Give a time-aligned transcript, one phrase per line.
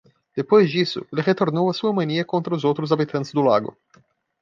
[0.35, 3.77] Depois disso, ele retornou à sua mania contra os outros habitantes do lago.